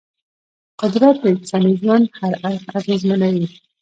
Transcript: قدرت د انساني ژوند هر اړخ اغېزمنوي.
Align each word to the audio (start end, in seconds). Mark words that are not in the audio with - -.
قدرت 0.81 1.15
د 1.23 1.25
انساني 1.33 1.73
ژوند 1.81 2.05
هر 2.19 2.33
اړخ 2.47 2.63
اغېزمنوي. 2.79 3.47